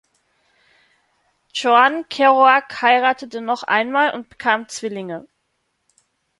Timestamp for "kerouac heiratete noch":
2.09-3.61